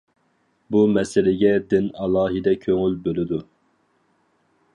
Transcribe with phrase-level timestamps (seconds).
[0.75, 3.41] بۇ مەسىلىگە دىن ئالاھىدە كۆڭۈل بۆلىدۇ.